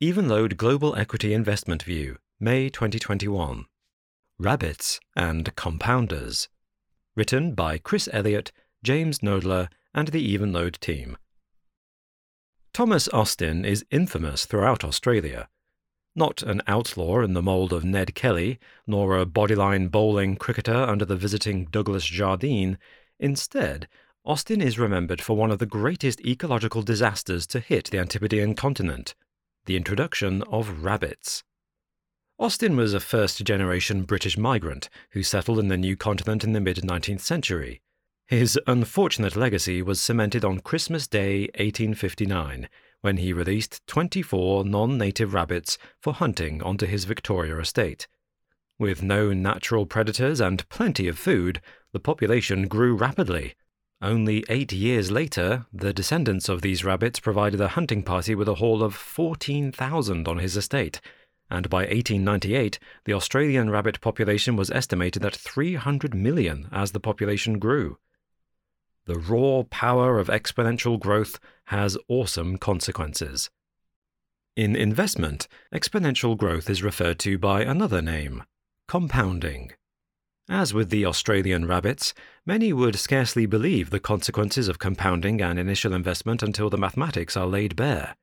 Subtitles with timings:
[0.00, 3.64] Evenlode Global Equity Investment View, May 2021.
[4.38, 6.46] Rabbits and Compounders.
[7.16, 8.52] Written by Chris Elliott,
[8.84, 11.16] James Knoedler, and the Evenlode team.
[12.72, 15.48] Thomas Austin is infamous throughout Australia.
[16.14, 21.04] Not an outlaw in the mould of Ned Kelly, nor a bodyline bowling cricketer under
[21.04, 22.78] the visiting Douglas Jardine.
[23.18, 23.88] Instead,
[24.24, 29.16] Austin is remembered for one of the greatest ecological disasters to hit the Antipodean continent
[29.68, 31.44] the introduction of rabbits.
[32.38, 36.60] Austin was a first generation British migrant who settled in the new continent in the
[36.60, 37.82] mid 19th century.
[38.26, 42.66] His unfortunate legacy was cemented on Christmas Day 1859
[43.02, 48.08] when he released 24 non native rabbits for hunting onto his Victoria estate.
[48.78, 51.60] With no natural predators and plenty of food,
[51.92, 53.54] the population grew rapidly.
[54.00, 58.54] Only eight years later, the descendants of these rabbits provided a hunting party with a
[58.54, 61.00] haul of 14,000 on his estate,
[61.50, 67.58] and by 1898 the Australian rabbit population was estimated at 300 million as the population
[67.58, 67.98] grew.
[69.06, 73.50] The raw power of exponential growth has awesome consequences.
[74.54, 78.44] In investment, exponential growth is referred to by another name
[78.86, 79.72] compounding.
[80.48, 82.14] As with the Australian rabbits,
[82.46, 87.46] many would scarcely believe the consequences of compounding an initial investment until the mathematics are
[87.46, 88.16] laid bare.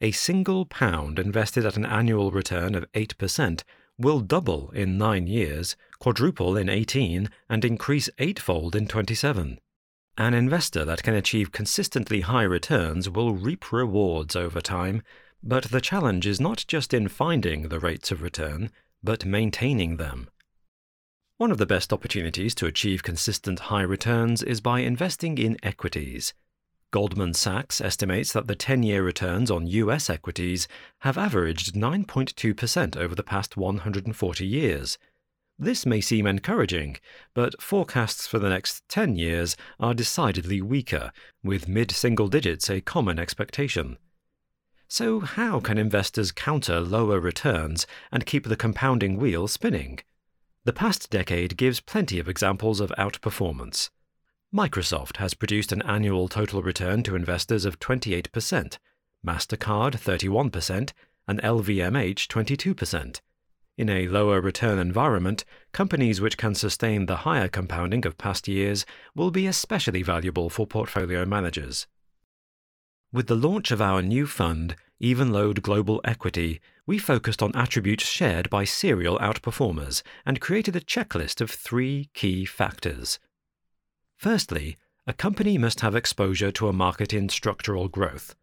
[0.00, 3.62] A single pound invested at an annual return of 8%
[3.96, 9.58] will double in 9 years, quadruple in 18, and increase eightfold in 27.
[10.18, 15.00] An investor that can achieve consistently high returns will reap rewards over time,
[15.42, 18.70] but the challenge is not just in finding the rates of return,
[19.02, 20.28] but maintaining them.
[21.38, 26.32] One of the best opportunities to achieve consistent high returns is by investing in equities.
[26.92, 30.66] Goldman Sachs estimates that the 10 year returns on US equities
[31.00, 34.96] have averaged 9.2% over the past 140 years.
[35.58, 36.96] This may seem encouraging,
[37.34, 41.12] but forecasts for the next 10 years are decidedly weaker,
[41.44, 43.98] with mid single digits a common expectation.
[44.88, 49.98] So, how can investors counter lower returns and keep the compounding wheel spinning?
[50.66, 53.90] The past decade gives plenty of examples of outperformance.
[54.52, 58.78] Microsoft has produced an annual total return to investors of 28%,
[59.24, 60.92] MasterCard 31%,
[61.28, 63.20] and LVMH 22%.
[63.78, 68.84] In a lower return environment, companies which can sustain the higher compounding of past years
[69.14, 71.86] will be especially valuable for portfolio managers.
[73.12, 78.48] With the launch of our new fund, Evenlode Global Equity, we focused on attributes shared
[78.48, 83.18] by serial outperformers and created a checklist of three key factors.
[84.16, 88.34] Firstly, a company must have exposure to a market in structural growth.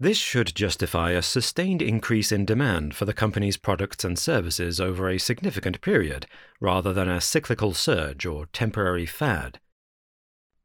[0.00, 5.10] This should justify a sustained increase in demand for the company's products and services over
[5.10, 6.26] a significant period,
[6.58, 9.60] rather than a cyclical surge or temporary fad.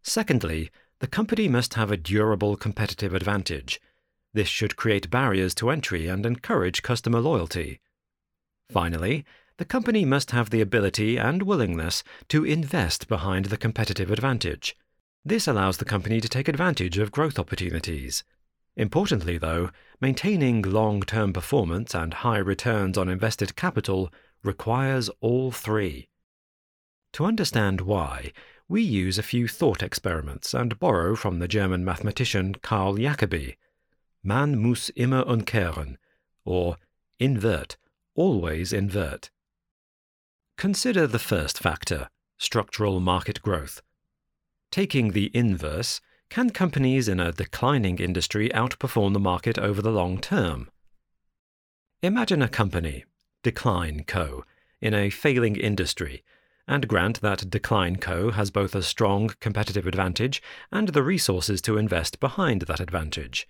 [0.01, 3.81] Secondly, the company must have a durable competitive advantage
[4.33, 7.79] this should create barriers to entry and encourage customer loyalty.
[8.69, 9.25] Finally,
[9.57, 14.75] the company must have the ability and willingness to invest behind the competitive advantage.
[15.23, 18.23] This allows the company to take advantage of growth opportunities.
[18.75, 19.69] Importantly, though,
[19.99, 24.11] maintaining long term performance and high returns on invested capital
[24.43, 26.07] requires all three.
[27.13, 28.31] To understand why,
[28.69, 33.57] we use a few thought experiments and borrow from the German mathematician Carl Jacobi.
[34.23, 35.97] Man muss immer umkehren,
[36.45, 36.77] or
[37.19, 37.77] invert,
[38.15, 39.31] always invert.
[40.57, 43.81] Consider the first factor, structural market growth.
[44.71, 50.19] Taking the inverse, can companies in a declining industry outperform the market over the long
[50.19, 50.69] term?
[52.01, 53.05] Imagine a company,
[53.43, 54.45] Decline Co.,
[54.79, 56.23] in a failing industry,
[56.67, 58.31] and grant that Decline Co.
[58.31, 63.47] has both a strong competitive advantage and the resources to invest behind that advantage.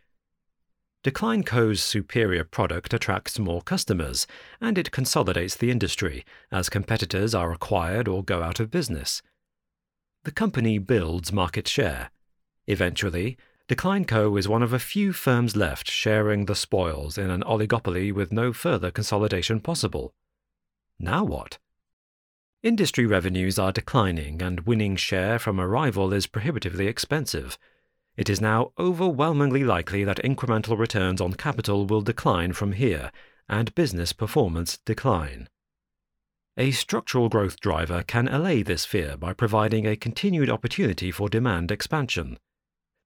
[1.04, 4.28] Decline Co.'s superior product attracts more customers,
[4.60, 9.24] and it consolidates the industry as competitors are acquired or go out of business.
[10.26, 12.12] The company builds market share.
[12.68, 13.36] Eventually,
[13.68, 14.38] Decline Co.
[14.38, 18.54] is one of a few firms left sharing the spoils in an oligopoly with no
[18.54, 20.14] further consolidation possible.
[21.00, 21.58] Now what?
[22.62, 27.58] Industry revenues are declining, and winning share from a rival is prohibitively expensive
[28.18, 33.12] it is now overwhelmingly likely that incremental returns on capital will decline from here
[33.48, 35.48] and business performance decline.
[36.58, 41.72] A structural growth driver can allay this fear by providing a continued opportunity for demand
[41.72, 42.38] expansion.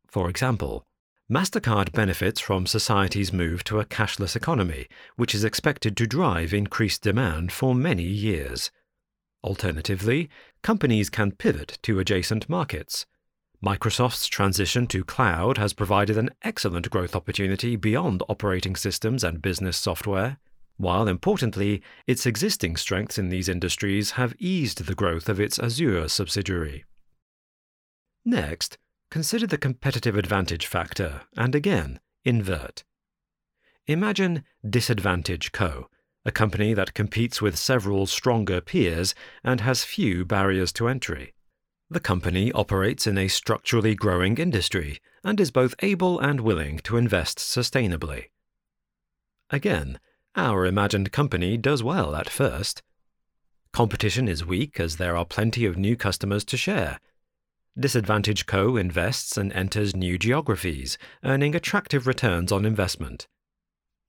[0.07, 0.83] For example,
[1.31, 7.01] MasterCard benefits from society's move to a cashless economy, which is expected to drive increased
[7.01, 8.71] demand for many years.
[9.43, 10.29] Alternatively,
[10.61, 13.05] companies can pivot to adjacent markets.
[13.65, 19.75] Microsoft's transition to cloud has provided an excellent growth opportunity beyond operating systems and business
[19.75, 20.37] software,
[20.77, 26.07] while importantly, its existing strengths in these industries have eased the growth of its Azure
[26.07, 26.85] subsidiary.
[28.23, 28.77] Next,
[29.09, 32.83] consider the competitive advantage factor and again, invert.
[33.87, 35.89] Imagine Disadvantage Co.,
[36.23, 41.33] a company that competes with several stronger peers and has few barriers to entry.
[41.89, 46.97] The company operates in a structurally growing industry and is both able and willing to
[46.97, 48.25] invest sustainably.
[49.49, 49.99] Again,
[50.35, 52.81] our imagined company does well at first.
[53.71, 56.99] Competition is weak as there are plenty of new customers to share,
[57.77, 58.77] Disadvantage Co.
[58.77, 63.27] invests and enters new geographies, earning attractive returns on investment.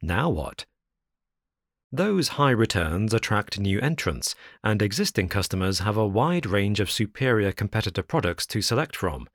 [0.00, 0.66] Now what?
[1.92, 7.52] Those high returns attract new entrants, and existing customers have a wide range of superior
[7.52, 9.28] competitor products to select from.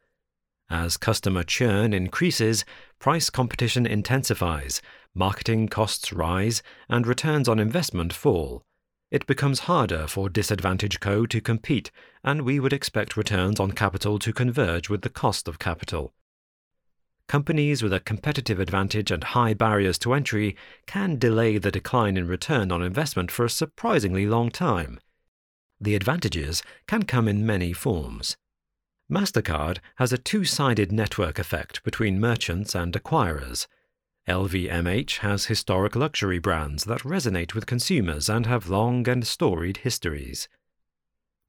[0.69, 2.65] As customer churn increases,
[3.00, 4.81] price competition intensifies,
[5.13, 8.63] marketing costs rise, and returns on investment fall
[9.12, 11.25] it becomes harder for Disadvantage Co.
[11.25, 11.92] to compete,
[12.24, 16.13] and we would expect returns on capital to converge with the cost of capital.
[17.31, 20.54] Companies with a competitive advantage and high barriers to entry
[20.86, 25.00] can delay the decline in return on investment for a surprisingly long time.
[25.80, 28.36] The advantages can come in many forms.
[29.10, 33.66] MasterCard has a two sided network effect between merchants and acquirers.
[34.27, 40.50] LVMH has historic luxury brands that resonate with consumers and have long and storied histories.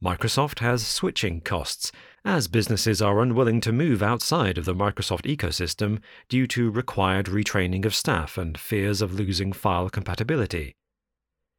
[0.02, 1.92] Microsoft has switching costs,
[2.24, 7.84] as businesses are unwilling to move outside of the Microsoft ecosystem due to required retraining
[7.84, 10.74] of staff and fears of losing file compatibility.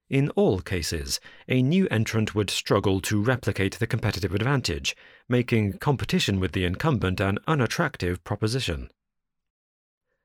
[0.10, 4.94] In all cases, a new entrant would struggle to replicate the competitive advantage,
[5.30, 8.92] making competition with the incumbent an unattractive proposition.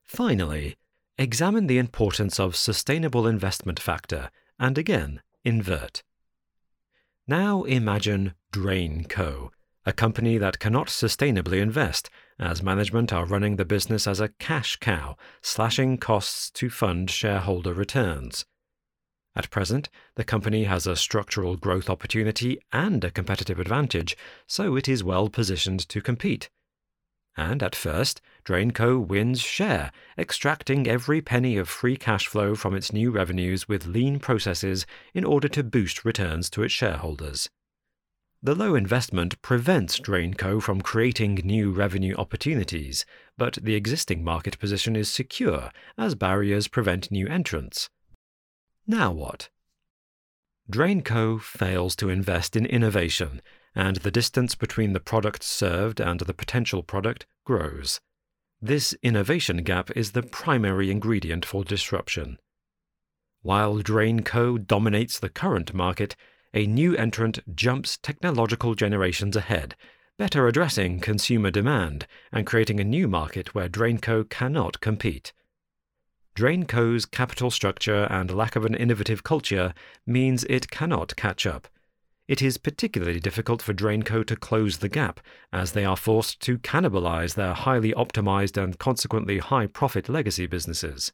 [0.03, 0.77] Finally,
[1.19, 6.03] examine the importance of sustainable investment factor and again invert.
[7.31, 9.53] Now imagine Drain Co.,
[9.85, 12.09] a company that cannot sustainably invest,
[12.39, 17.75] as management are running the business as a cash cow, slashing costs to fund shareholder
[17.75, 18.47] returns.
[19.37, 24.17] At present, the company has a structural growth opportunity and a competitive advantage,
[24.47, 26.49] so it is well positioned to compete
[27.39, 32.93] and at first, Drainco wins share, extracting every penny of free cash flow from its
[32.93, 37.49] new revenues with lean processes in order to boost returns to its shareholders.
[38.43, 43.07] The low investment prevents Drainco from creating new revenue opportunities,
[43.37, 47.89] but the existing market position is secure as barriers prevent new entrants.
[48.87, 49.49] Now what?
[50.71, 53.43] Drainco fails to invest in innovation
[53.75, 58.01] and the distance between the product served and the potential product grows.
[58.61, 62.39] This innovation gap is the primary ingredient for disruption.
[63.43, 66.17] While Drainco dominates the current market,
[66.53, 69.77] a new entrant jumps technological generations ahead,
[70.19, 75.33] better addressing consumer demand and creating a new market where Drainco cannot compete.
[76.35, 81.69] Drainco's capital structure and lack of an innovative culture means it cannot catch up,
[82.29, 85.19] it is particularly difficult for Drainco to close the gap,
[85.51, 91.11] as they are forced to cannibalize their highly optimized and consequently high profit legacy businesses.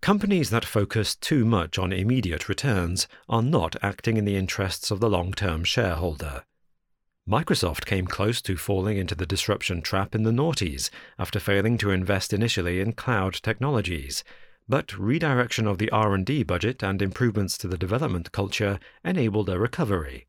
[0.00, 5.00] Companies that focus too much on immediate returns are not acting in the interests of
[5.00, 6.44] the long term shareholder.
[7.28, 11.90] Microsoft came close to falling into the disruption trap in the noughties after failing to
[11.90, 14.24] invest initially in cloud technologies,
[14.70, 20.28] but redirection of the R&D budget and improvements to the development culture enabled a recovery.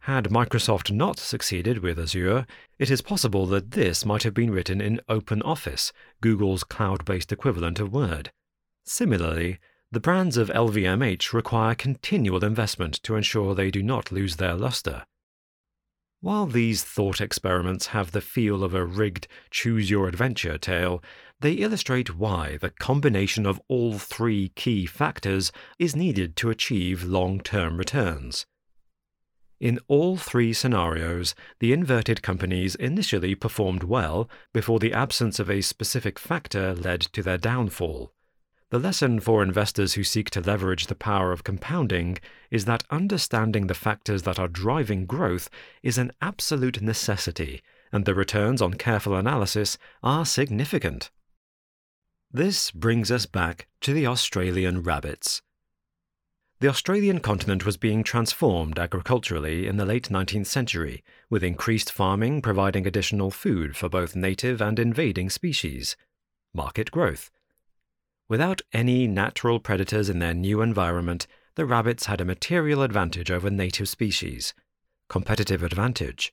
[0.00, 2.46] Had Microsoft not succeeded with Azure,
[2.78, 5.92] it is possible that this might have been written in OpenOffice,
[6.22, 8.32] Google's cloud-based equivalent of Word.
[8.84, 9.58] Similarly,
[9.92, 15.04] the brands of LVMH require continual investment to ensure they do not lose their luster.
[16.26, 21.00] While these thought experiments have the feel of a rigged choose your adventure tale,
[21.38, 27.38] they illustrate why the combination of all three key factors is needed to achieve long
[27.38, 28.44] term returns.
[29.60, 35.60] In all three scenarios, the inverted companies initially performed well before the absence of a
[35.60, 38.15] specific factor led to their downfall.
[38.70, 42.18] The lesson for investors who seek to leverage the power of compounding
[42.50, 45.48] is that understanding the factors that are driving growth
[45.84, 51.10] is an absolute necessity and the returns on careful analysis are significant.
[52.32, 55.42] This brings us back to the Australian rabbits.
[56.58, 62.42] The Australian continent was being transformed agriculturally in the late 19th century, with increased farming
[62.42, 65.96] providing additional food for both native and invading species.
[66.52, 67.30] Market growth.
[68.28, 73.50] Without any natural predators in their new environment, the rabbits had a material advantage over
[73.50, 74.52] native species.
[75.08, 76.32] Competitive advantage.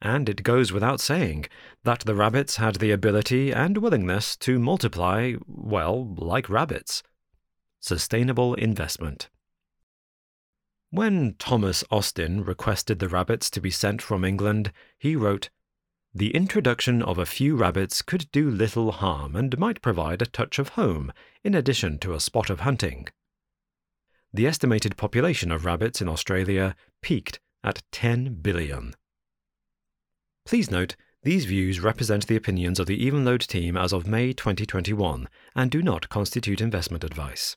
[0.00, 1.46] And it goes without saying
[1.84, 7.02] that the rabbits had the ability and willingness to multiply, well, like rabbits.
[7.80, 9.28] Sustainable investment.
[10.90, 15.50] When Thomas Austin requested the rabbits to be sent from England, he wrote,
[16.14, 20.58] The introduction of a few rabbits could do little harm and might provide a touch
[20.58, 21.12] of home,
[21.44, 23.08] in addition to a spot of hunting.
[24.32, 28.94] The estimated population of rabbits in Australia peaked at 10 billion.
[30.46, 35.28] Please note, these views represent the opinions of the Evenlode team as of May 2021
[35.54, 37.56] and do not constitute investment advice.